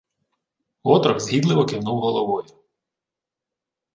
[0.83, 2.45] Отрок згідливо кивнув головою.